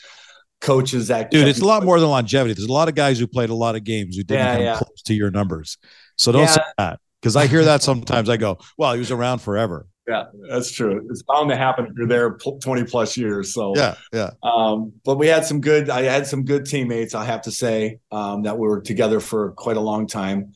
[0.61, 1.47] coaches that dude.
[1.47, 2.53] It's a lot more than longevity.
[2.53, 4.63] There's a lot of guys who played a lot of games who didn't yeah, come
[4.63, 4.77] yeah.
[4.77, 5.77] close to your numbers.
[6.17, 6.47] So don't yeah.
[6.47, 8.29] say that because I hear that sometimes.
[8.29, 9.87] I go, well, he was around forever.
[10.07, 11.07] Yeah, that's true.
[11.09, 13.53] It's bound to happen if you're there 20 plus years.
[13.53, 14.31] So yeah, yeah.
[14.43, 15.89] Um, but we had some good.
[15.89, 17.15] I had some good teammates.
[17.15, 20.53] I have to say um, that we were together for quite a long time.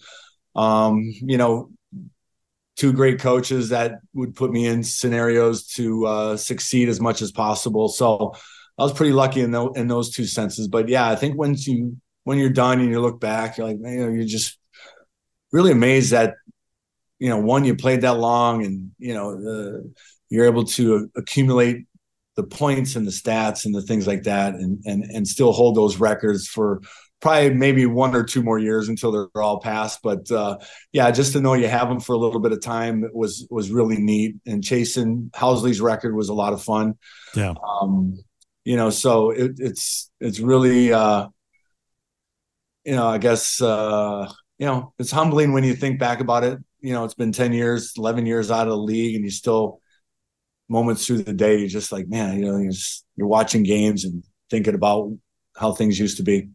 [0.56, 1.72] Um, you know,
[2.80, 7.32] two great coaches that would put me in scenarios to uh, succeed as much as
[7.32, 7.89] possible.
[7.89, 8.34] So
[8.78, 10.68] I was pretty lucky in, the, in those two senses.
[10.68, 13.80] But yeah, I think once you when you're done and you look back, you're like,
[13.80, 14.58] man, you know, you're just
[15.52, 16.36] really amazed that
[17.20, 19.84] you know, one, you played that long and, you know,
[20.30, 21.86] you're able to accumulate
[22.36, 25.76] the points and the stats and the things like that and, and, and still hold
[25.76, 26.82] those records for
[27.21, 29.99] probably maybe one or two more years until they're all passed.
[30.01, 30.58] But uh,
[30.91, 33.71] yeah, just to know you have them for a little bit of time was, was
[33.71, 34.36] really neat.
[34.45, 36.95] And chasing Housley's record was a lot of fun.
[37.36, 37.53] Yeah.
[37.82, 38.17] Um,
[38.63, 41.27] you know, so it, it's, it's really, uh,
[42.86, 46.60] you know, I guess, uh, you know, it's humbling when you think back about it
[46.82, 49.82] you know, it's been 10 years, 11 years out of the league, and you still
[50.67, 54.05] moments through the day, you're just like, man, you know, you're, just, you're watching games
[54.05, 55.12] and thinking about
[55.55, 56.49] how things used to be.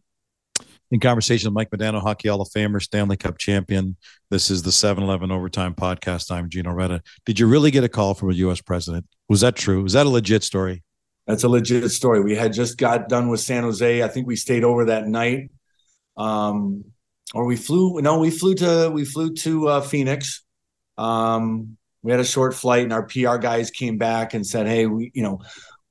[0.91, 3.97] In conversation with Mike Modano, Hockey Hall of Famer, Stanley Cup champion.
[4.29, 6.29] This is the 7 Eleven Overtime Podcast.
[6.31, 7.01] I'm Gino Reda.
[7.25, 8.61] Did you really get a call from a U.S.
[8.61, 9.07] president?
[9.27, 9.81] Was that true?
[9.81, 10.83] Was that a legit story?
[11.25, 12.21] That's a legit story.
[12.21, 14.03] We had just got done with San Jose.
[14.03, 15.49] I think we stayed over that night.
[16.17, 16.85] Um,
[17.33, 17.99] or we flew.
[18.01, 20.43] No, we flew to we flew to uh, Phoenix.
[20.99, 24.85] Um, we had a short flight, and our PR guys came back and said, "Hey,
[24.85, 25.41] we you know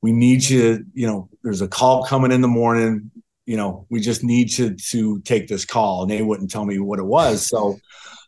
[0.01, 0.85] we need you.
[0.95, 3.11] You know, there's a call coming in the morning.
[3.47, 6.79] You know, we just need to to take this call." And they wouldn't tell me
[6.79, 7.47] what it was.
[7.47, 7.79] So,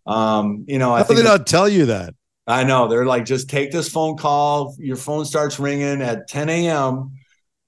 [0.06, 2.14] um, you know, I How think they not tell you that.
[2.46, 4.76] I know they're like, just take this phone call.
[4.78, 7.14] Your phone starts ringing at 10 a.m.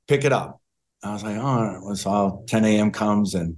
[0.06, 0.60] Pick it up.
[1.02, 2.92] I was like, oh, so 10 a.m.
[2.92, 3.56] comes and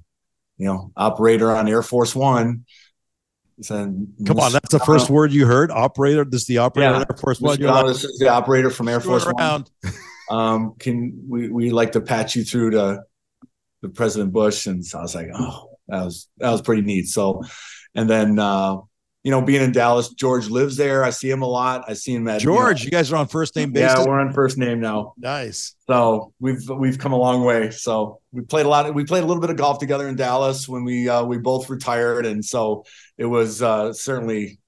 [0.61, 2.67] you know, operator on Air Force One.
[3.63, 5.71] Said, Come on, that's the first word you heard.
[5.71, 6.25] Operator.
[6.25, 6.99] This is the operator yeah.
[6.99, 7.59] Air Force One.
[7.59, 9.65] Like, this is the operator from Air Force One.
[10.31, 13.03] Um, can we we like to patch you through to
[13.83, 14.67] the President Bush?
[14.67, 17.09] And so I was like, oh, that was that was pretty neat.
[17.09, 17.43] So,
[17.95, 18.77] and then uh,
[19.23, 21.05] you know, being in Dallas, George lives there.
[21.05, 21.85] I see him a lot.
[21.87, 22.81] I see him at George.
[22.81, 23.99] You, know, you guys are on first name basis.
[23.99, 25.13] Yeah, we're on first name now.
[25.19, 25.75] Nice.
[25.87, 27.71] So we've we've come a long way.
[27.71, 28.87] So we played a lot.
[28.87, 31.37] Of, we played a little bit of golf together in Dallas when we uh, we
[31.37, 32.85] both retired, and so
[33.19, 34.59] it was uh, certainly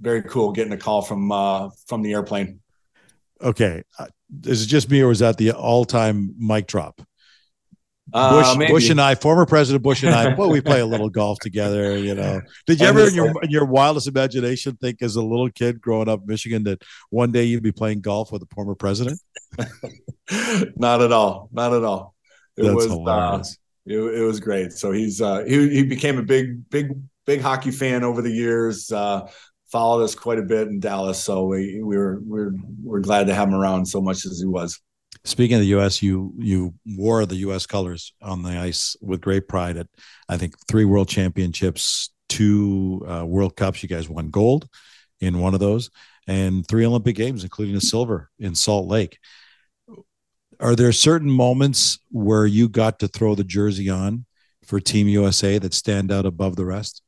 [0.00, 2.60] very cool getting a call from uh, from the airplane.
[3.40, 4.06] Okay, uh,
[4.44, 7.00] is it just me, or was that the all time mic drop?
[8.12, 11.08] Bush, uh, Bush and I, former President Bush and I, well, we play a little
[11.08, 11.98] golf together.
[11.98, 15.50] You know, did you ever, in your in your wildest imagination, think as a little
[15.50, 18.76] kid growing up in Michigan that one day you'd be playing golf with a former
[18.76, 19.20] president?
[20.76, 21.48] Not at all.
[21.52, 22.14] Not at all.
[22.56, 23.58] It That's was hilarious.
[23.88, 24.72] Uh, it, it, was great.
[24.72, 26.92] So he's uh, he he became a big big
[27.24, 28.92] big hockey fan over the years.
[28.92, 29.28] Uh,
[29.72, 32.52] followed us quite a bit in Dallas, so we we were we we're
[32.84, 34.80] we're glad to have him around so much as he was.
[35.24, 37.66] Speaking of the U.S., you you wore the U.S.
[37.66, 39.88] colors on the ice with great pride at
[40.28, 43.82] I think three World Championships, two uh, World Cups.
[43.82, 44.68] You guys won gold
[45.20, 45.90] in one of those,
[46.26, 49.18] and three Olympic Games, including a silver in Salt Lake.
[50.58, 54.24] Are there certain moments where you got to throw the jersey on
[54.64, 57.02] for Team USA that stand out above the rest?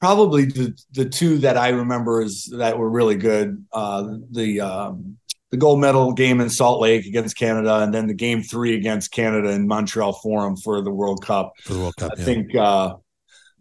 [0.00, 3.64] Probably the the two that I remember is that were really good.
[3.72, 5.18] Uh, the um,
[5.52, 9.12] the gold medal game in Salt Lake against Canada, and then the game three against
[9.12, 11.52] Canada in Montreal Forum for the World Cup.
[11.62, 12.24] For the World Cup, I yeah.
[12.24, 12.94] think uh,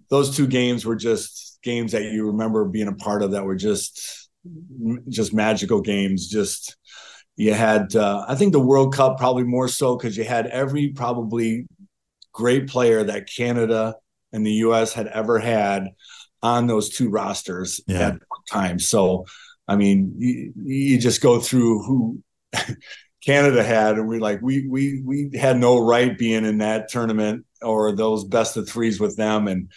[0.09, 3.57] those two games were just games that you remember being a part of that were
[3.57, 4.29] just
[5.09, 6.29] just magical games.
[6.29, 6.77] Just
[7.35, 10.89] you had, uh, I think the World Cup probably more so because you had every
[10.89, 11.67] probably
[12.31, 13.95] great player that Canada
[14.31, 14.93] and the U.S.
[14.93, 15.89] had ever had
[16.41, 17.99] on those two rosters yeah.
[17.99, 18.79] at one time.
[18.79, 19.25] So
[19.67, 22.21] I mean, you, you just go through who
[23.25, 27.45] Canada had, and we're like, we we we had no right being in that tournament
[27.61, 29.69] or those best of threes with them, and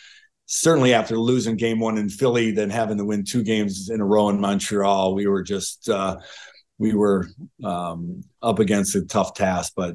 [0.47, 4.05] certainly after losing game one in Philly, then having to win two games in a
[4.05, 6.16] row in Montreal, we were just uh,
[6.79, 7.29] we were
[7.62, 9.94] um, up against a tough task, but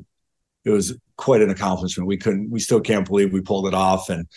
[0.66, 2.08] it was quite an accomplishment.
[2.08, 4.28] We couldn't, we still can't believe we pulled it off, and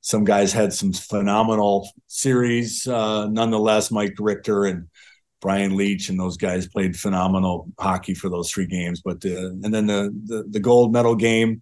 [0.00, 2.86] some guys had some phenomenal series.
[2.86, 4.88] Uh, nonetheless, Mike Richter and
[5.40, 9.00] Brian Leetch and those guys played phenomenal hockey for those three games.
[9.04, 11.60] But and then the, the, the gold medal game,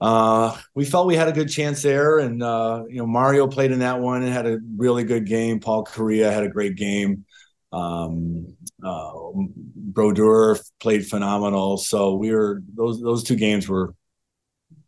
[0.00, 2.18] uh, we felt we had a good chance there.
[2.18, 5.60] And uh, you know, Mario played in that one and had a really good game.
[5.60, 7.24] Paul Kariya had a great game.
[7.72, 11.76] Um, uh, Brodeur played phenomenal.
[11.76, 13.94] So we were those those two games were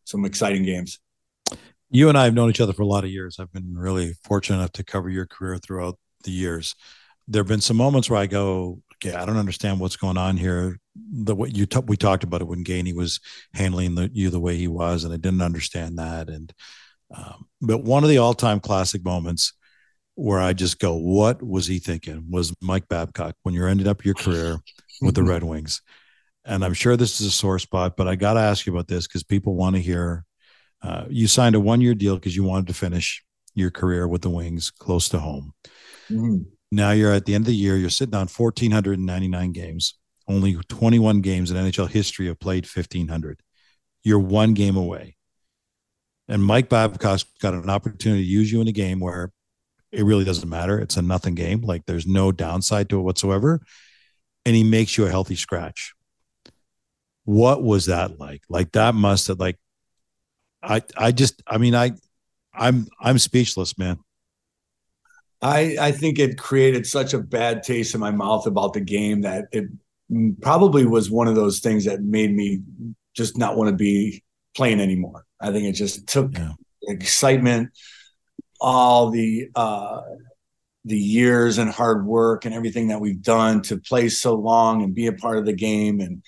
[0.05, 0.99] some exciting games
[1.91, 3.39] you and I have known each other for a lot of years.
[3.39, 6.77] I've been really fortunate enough to cover your career throughout the years.
[7.29, 10.37] There have been some moments where I go, okay, I don't understand what's going on
[10.37, 10.79] here.
[10.95, 13.21] The what you t- we talked about it when Gainey was
[13.55, 16.29] handling the, you the way he was, and I didn't understand that.
[16.29, 16.53] And
[17.15, 19.53] um, but one of the all-time classic moments
[20.15, 22.27] where I just go, what was he thinking?
[22.31, 24.59] Was Mike Babcock when you're ending up your career
[25.01, 25.83] with the Red Wings?
[26.45, 28.89] And I'm sure this is a sore spot, but I got to ask you about
[28.89, 30.25] this because people want to hear
[30.83, 33.23] uh, you signed a one year deal because you wanted to finish
[33.55, 35.53] your career with the Wings close to home.
[36.11, 36.43] Mm-hmm.
[36.73, 39.95] Now you're at the end of the year, you're sitting on 1,499 games.
[40.29, 43.41] Only 21 games in NHL history have played 1,500.
[44.05, 45.17] You're one game away.
[46.29, 49.33] And Mike Babcock's got an opportunity to use you in a game where
[49.91, 50.79] it really doesn't matter.
[50.79, 51.63] It's a nothing game.
[51.63, 53.61] Like there's no downside to it whatsoever.
[54.47, 55.93] And he makes you a healthy scratch.
[57.25, 58.43] What was that like?
[58.49, 59.59] Like that must have like
[60.63, 61.93] I I just I mean I
[62.55, 63.99] I'm I'm speechless, man.
[65.43, 69.23] I I think it created such a bad taste in my mouth about the game
[69.23, 69.67] that it
[70.41, 72.61] probably was one of those things that made me
[73.15, 74.23] just not want to be
[74.55, 75.25] playing anymore.
[75.41, 76.53] I think it just took yeah.
[76.83, 77.71] excitement,
[78.61, 80.03] all the uh
[80.85, 84.95] the years and hard work and everything that we've done to play so long and
[84.95, 86.23] be a part of the game and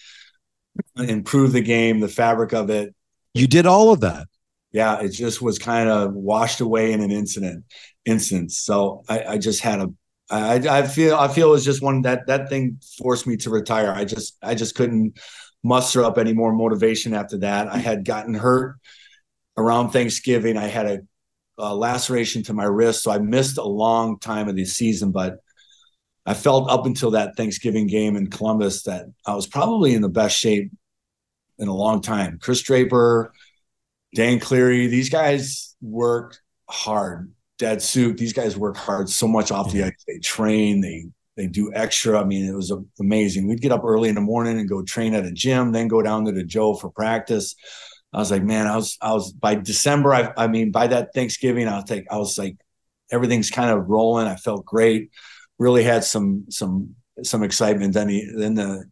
[1.08, 2.94] improve the game, the fabric of it
[3.34, 4.26] you did all of that.
[4.72, 7.64] Yeah, it just was kind of washed away in an incident
[8.04, 8.58] instance.
[8.58, 9.92] So I, I just had a
[10.30, 13.50] I, I feel I feel it was just one that that thing forced me to
[13.50, 13.92] retire.
[13.92, 15.18] I just I just couldn't
[15.62, 17.68] muster up any more motivation after that.
[17.68, 18.76] I had gotten hurt
[19.56, 20.56] around Thanksgiving.
[20.56, 21.00] I had a,
[21.58, 25.12] a laceration to my wrist, so I missed a long time of the season.
[25.12, 25.36] But
[26.24, 30.08] I felt up until that Thanksgiving game in Columbus that I was probably in the
[30.08, 30.70] best shape
[31.58, 32.38] in a long time.
[32.40, 33.34] Chris Draper,
[34.14, 37.32] Dan Cleary, these guys worked hard.
[37.62, 40.04] Dad Suit, these guys work hard so much off the ice.
[40.06, 42.20] They train, they they do extra.
[42.20, 43.48] I mean, it was amazing.
[43.48, 46.02] We'd get up early in the morning and go train at a gym, then go
[46.02, 47.54] down to the Joe for practice.
[48.12, 50.12] I was like, man, I was, I was by December.
[50.12, 52.56] I, I mean, by that Thanksgiving, I was like, I was like,
[53.10, 54.26] everything's kind of rolling.
[54.26, 55.10] I felt great.
[55.58, 57.94] Really had some, some, some excitement.
[57.94, 58.84] Then he, then the,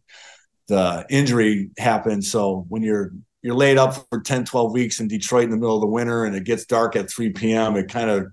[0.67, 2.23] the injury happened.
[2.25, 3.11] So when you're,
[3.43, 6.25] you're laid up for 10, 12 weeks in Detroit in the middle of the winter
[6.25, 8.27] and it gets dark at 3 p.m., it kind of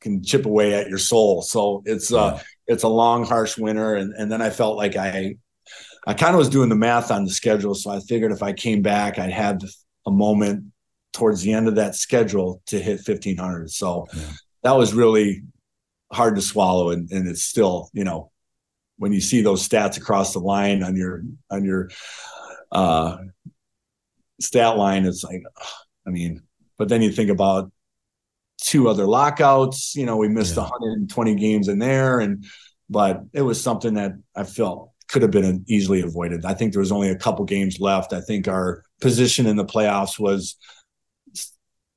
[0.00, 1.42] can chip away at your soul.
[1.42, 3.94] So it's, uh, it's a long, harsh winter.
[3.94, 5.36] And, and then I felt like I,
[6.06, 7.74] I kind of was doing the math on the schedule.
[7.74, 9.60] So I figured if I came back, I'd have
[10.06, 10.66] a moment
[11.12, 13.70] towards the end of that schedule to hit 1500.
[13.70, 14.22] So yeah.
[14.62, 15.42] that was really
[16.12, 16.90] hard to swallow.
[16.90, 18.30] And, and it's still, you know,
[18.96, 21.90] when you see those stats across the line on your, on your,
[22.72, 23.18] uh,
[24.40, 25.42] stat line, it's like,
[26.06, 26.42] I mean,
[26.78, 27.70] but then you think about
[28.60, 29.94] two other lockouts.
[29.94, 30.62] You know, we missed yeah.
[30.62, 32.44] 120 games in there, and
[32.88, 36.44] but it was something that I felt could have been easily avoided.
[36.44, 38.12] I think there was only a couple games left.
[38.12, 40.56] I think our position in the playoffs was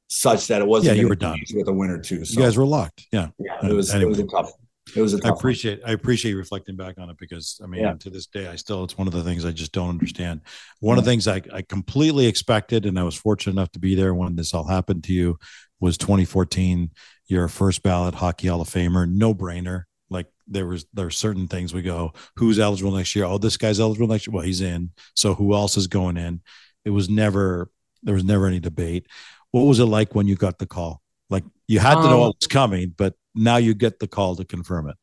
[0.07, 0.95] such that it wasn't.
[0.95, 2.25] Yeah, you were done with a winner too.
[2.25, 2.39] So.
[2.39, 3.07] You guys were locked.
[3.11, 3.55] Yeah, yeah.
[3.63, 3.93] Uh, it was.
[3.93, 4.05] Anyway.
[4.05, 4.51] It was a tough.
[4.95, 5.81] It was a tough I appreciate.
[5.81, 5.89] One.
[5.89, 7.93] I appreciate you reflecting back on it because I mean, yeah.
[7.93, 10.41] to this day, I still it's one of the things I just don't understand.
[10.79, 10.99] One yeah.
[10.99, 11.13] of the mm.
[11.13, 14.53] things I, I completely expected, and I was fortunate enough to be there when this
[14.53, 15.37] all happened to you,
[15.83, 16.91] was 2014.
[17.27, 19.83] You're a first ballot Hockey Hall of Famer, no brainer.
[20.09, 23.25] Like there was there are certain things we go, who's eligible next year?
[23.25, 24.33] Oh, this guy's eligible next year.
[24.33, 24.91] Well, he's in.
[25.13, 26.41] So who else is going in?
[26.85, 27.69] It was never
[28.01, 29.07] there was never any debate.
[29.51, 31.01] What was it like when you got the call?
[31.29, 34.37] Like you had to know um, what was coming, but now you get the call
[34.37, 34.95] to confirm it.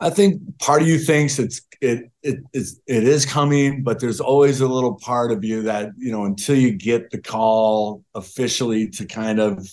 [0.00, 4.20] I think part of you thinks it's it it is it is coming, but there's
[4.20, 8.88] always a little part of you that you know until you get the call officially
[8.88, 9.68] to kind of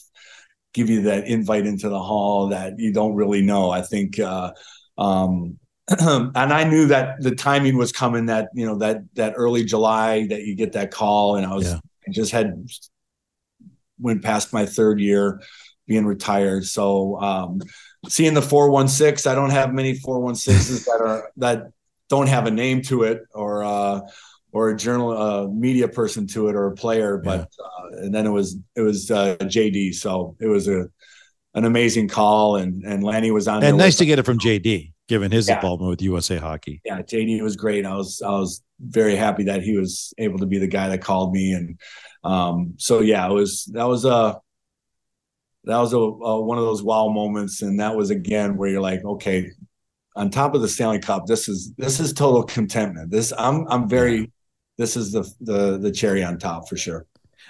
[0.74, 3.70] give you that invite into the hall that you don't really know.
[3.70, 4.52] I think, uh,
[4.98, 5.58] um,
[6.00, 8.28] and I knew that the timing was coming.
[8.28, 11.68] That you know that that early July that you get that call, and I was
[11.68, 11.80] yeah.
[12.08, 12.68] I just had
[14.00, 15.42] went past my third year
[15.88, 16.66] being retired.
[16.66, 17.62] So um,
[18.08, 21.68] seeing the four one six, I don't have many four one sixes that are that
[22.10, 23.64] don't have a name to it or.
[23.64, 24.02] Uh,
[24.52, 27.66] or a journal uh, media person to it or a player but yeah.
[27.66, 30.88] uh, and then it was it was uh, jd so it was a
[31.54, 34.92] an amazing call and and lanny was on and nice to get it from jd
[35.08, 35.56] given his yeah.
[35.56, 39.62] involvement with usa hockey yeah jd was great i was i was very happy that
[39.62, 41.80] he was able to be the guy that called me and
[42.24, 44.40] um, so yeah it was that was a
[45.66, 48.82] that was a, a one of those wow moments and that was again where you're
[48.82, 49.50] like okay
[50.16, 53.12] on top of the Stanley Cup, this is this is total contentment.
[53.12, 54.32] This I'm I'm very
[54.78, 57.06] this is the the the cherry on top for sure.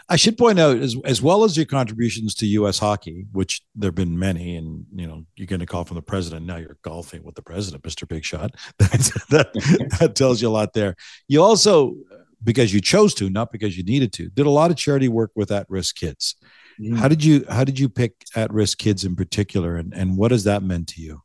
[0.09, 2.79] I should point out as as well as your contributions to U.S.
[2.79, 6.45] hockey, which there've been many, and you know you're getting a call from the president.
[6.45, 8.51] Now you're golfing with the president, Mister Big Shot.
[8.77, 10.95] That, that that tells you a lot there.
[11.27, 11.95] You also,
[12.43, 15.31] because you chose to, not because you needed to, did a lot of charity work
[15.35, 16.35] with at-risk kids.
[16.79, 16.95] Mm-hmm.
[16.95, 20.43] How did you How did you pick at-risk kids in particular, and and what has
[20.45, 21.21] that meant to you?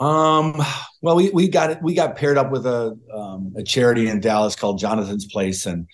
[0.00, 0.54] Um,
[1.02, 4.56] well, we, we got we got paired up with a um, a charity in Dallas
[4.56, 5.86] called Jonathan's Place, and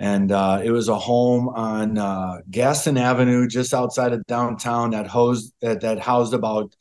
[0.00, 5.06] and uh, it was a home on uh, Gaston Avenue, just outside of downtown, that
[5.06, 6.74] housed that, that housed about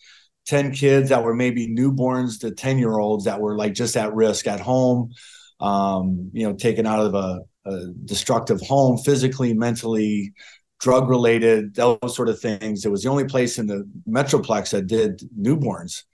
[0.47, 4.13] ten kids that were maybe newborns to ten year olds that were like just at
[4.15, 5.11] risk at home,
[5.59, 10.33] um, you know, taken out of a, a destructive home, physically, mentally,
[10.79, 12.85] drug related, those sort of things.
[12.85, 16.05] It was the only place in the metroplex that did newborns.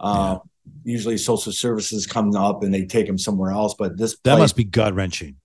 [0.00, 0.92] Uh, yeah.
[0.92, 3.74] Usually, social services come up and they take them somewhere else.
[3.78, 5.36] But this that place, must be gut wrenching.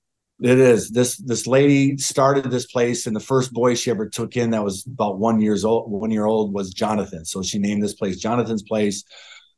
[0.42, 0.90] It is.
[0.90, 4.64] This this lady started this place, and the first boy she ever took in that
[4.64, 7.26] was about one years old, one year old, was Jonathan.
[7.26, 9.04] So she named this place Jonathan's Place.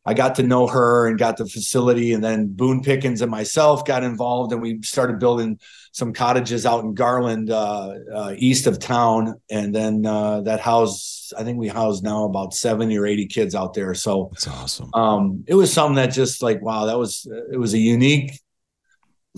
[0.05, 3.85] I got to know her and got the facility, and then Boone Pickens and myself
[3.85, 5.59] got involved, and we started building
[5.97, 11.33] some cottages out in Garland, uh, uh, east of town, and then uh, that house.
[11.35, 13.95] I think we house now about seventy or eighty kids out there.
[13.95, 14.91] So that's awesome.
[14.93, 18.39] Um, it was something that just like wow, that was it was a unique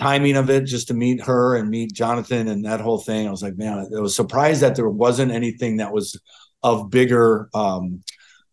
[0.01, 3.25] timing of it just to meet her and meet Jonathan and that whole thing.
[3.25, 6.19] I was like, man, I was surprised that there wasn't anything that was
[6.61, 8.03] of bigger um,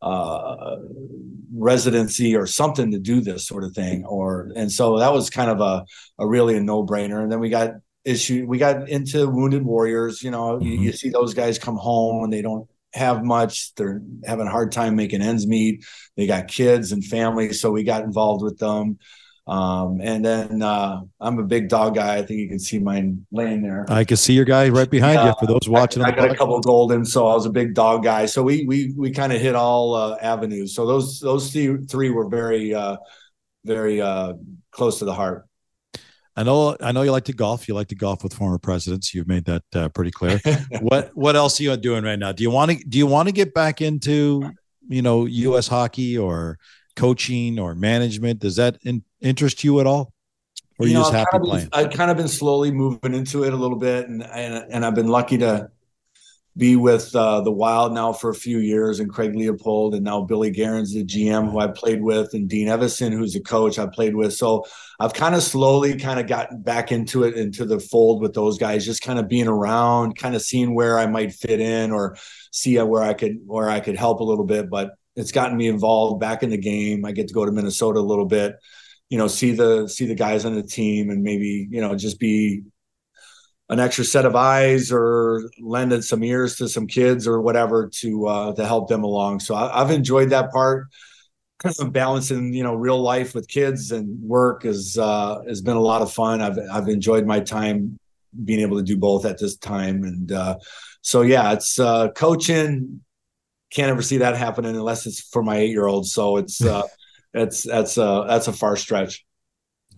[0.01, 0.77] uh,
[1.53, 4.05] residency or something to do this sort of thing.
[4.05, 5.85] Or and so that was kind of a
[6.21, 7.21] a really a no brainer.
[7.21, 7.71] And then we got
[8.07, 10.23] issue we got into wounded warriors.
[10.23, 10.65] You know, mm-hmm.
[10.65, 13.75] you, you, see those guys come home and they don't have much.
[13.75, 15.85] They're having a hard time making ends meet.
[16.17, 18.99] They got kids and families, so we got involved with them.
[19.49, 22.17] Um, and then uh, I'm a big dog guy.
[22.17, 23.87] I think you can see mine laying there.
[23.89, 25.35] I can see your guy right behind uh, you.
[25.39, 28.03] For those watching, I, I got a couple golden, so I was a big dog
[28.03, 28.27] guy.
[28.27, 30.75] So we we we kind of hit all uh, avenues.
[30.75, 32.97] So those those three, three were very uh,
[33.65, 34.33] very uh,
[34.73, 35.46] close to the heart.
[36.37, 37.67] I know I know you like to golf.
[37.67, 39.15] You like to golf with former presidents.
[39.15, 40.41] You've made that uh, pretty clear.
[40.81, 42.33] what what else are you doing right now?
[42.33, 44.53] Do you want to do you want to get back into
[44.87, 45.67] you know U.S.
[45.67, 46.59] hockey or
[46.95, 48.41] coaching or management?
[48.41, 50.13] Does that in, interest you at all?
[50.79, 51.69] Or you, you know, just I've happy kind of playing?
[51.73, 54.95] I've kind of been slowly moving into it a little bit, and and, and I've
[54.95, 55.71] been lucky to
[56.57, 60.23] be with uh, the Wild now for a few years, and Craig Leopold, and now
[60.23, 63.87] Billy Guerin's the GM who I played with, and Dean Evason, who's a coach I
[63.87, 64.33] played with.
[64.33, 64.65] So
[64.99, 68.57] I've kind of slowly kind of gotten back into it, into the fold with those
[68.57, 72.17] guys, just kind of being around, kind of seeing where I might fit in or
[72.53, 74.71] see where I could where I could help a little bit.
[74.71, 77.05] But it's gotten me involved back in the game.
[77.05, 78.57] I get to go to Minnesota a little bit,
[79.11, 82.19] you know, see the see the guys on the team, and maybe you know just
[82.19, 82.63] be
[83.69, 88.27] an extra set of eyes or lending some ears to some kids or whatever to
[88.27, 89.41] uh, to help them along.
[89.41, 90.87] So I, have enjoyed that part.
[91.59, 95.77] Kind of balancing, you know, real life with kids and work has uh, has been
[95.77, 96.41] a lot of fun.
[96.41, 97.99] I've I've enjoyed my time
[98.45, 100.59] being able to do both at this time, and uh,
[101.03, 103.01] so yeah, it's uh, coaching.
[103.73, 106.07] Can't ever see that happening unless it's for my eight year old.
[106.07, 106.83] So it's uh,
[107.35, 109.26] it's that's uh, that's a far stretch.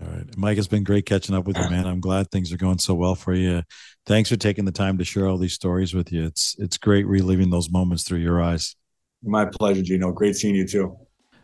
[0.01, 0.37] All right.
[0.37, 1.87] Mike, it's been great catching up with you, man.
[1.87, 3.63] I'm glad things are going so well for you.
[4.07, 6.25] Thanks for taking the time to share all these stories with you.
[6.25, 8.77] It's it's great reliving those moments through your eyes.
[9.23, 10.13] My pleasure, Gino.
[10.13, 10.97] Great seeing you too.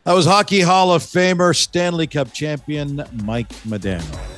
[0.04, 4.33] That was Hockey Hall of Famer, Stanley Cup champion Mike Modano.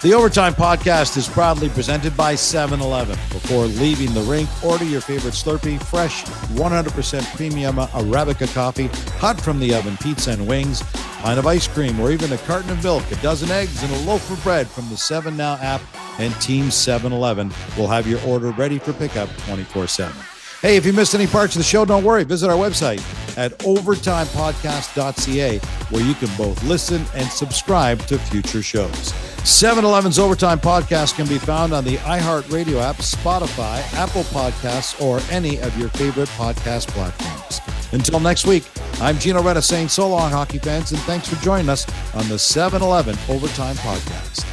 [0.00, 3.16] The Overtime Podcast is proudly presented by 7 Eleven.
[3.30, 8.86] Before leaving the rink, order your favorite Slurpee, fresh, 100% premium Arabica coffee,
[9.18, 10.84] hot from the oven, pizza and wings,
[11.20, 13.98] pint of ice cream, or even a carton of milk, a dozen eggs, and a
[14.08, 15.80] loaf of bread from the 7 Now app
[16.20, 20.14] and Team 7 Eleven will have your order ready for pickup 24 7.
[20.62, 22.22] Hey, if you missed any parts of the show, don't worry.
[22.22, 23.00] Visit our website
[23.36, 29.12] at overtimepodcast.ca where you can both listen and subscribe to future shows.
[29.48, 35.20] 7 Eleven's Overtime Podcast can be found on the iHeartRadio app, Spotify, Apple Podcasts, or
[35.32, 37.58] any of your favorite podcast platforms.
[37.92, 38.68] Until next week,
[39.00, 42.38] I'm Gino Reda saying so long, hockey fans, and thanks for joining us on the
[42.38, 44.44] 7 Eleven Overtime Podcast.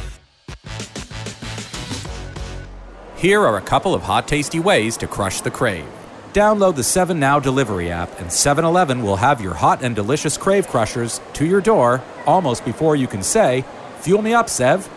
[3.18, 5.86] Here are a couple of hot, tasty ways to crush the crave.
[6.32, 10.38] Download the 7 Now delivery app, and 7 Eleven will have your hot and delicious
[10.38, 13.62] crave crushers to your door almost before you can say,
[13.98, 14.88] Fuel me up, Sev.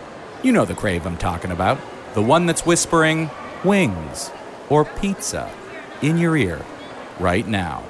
[0.43, 1.79] You know the crave I'm talking about.
[2.13, 3.29] The one that's whispering
[3.63, 4.31] wings
[4.69, 5.51] or pizza
[6.01, 6.61] in your ear
[7.19, 7.83] right now.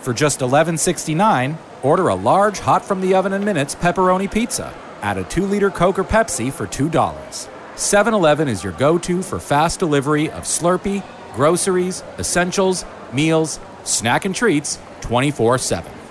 [0.00, 4.74] For just $11.69, order a large hot from the oven in minutes pepperoni pizza.
[5.00, 7.48] Add a 2 liter Coke or Pepsi for $2.
[7.74, 11.02] 7 Eleven is your go to for fast delivery of Slurpee
[11.32, 16.01] groceries, essentials, meals, snack and treats 24 7.